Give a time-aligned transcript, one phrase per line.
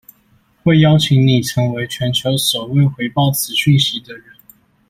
[0.63, 4.33] 會邀請你成為全球首位回報此訊息的人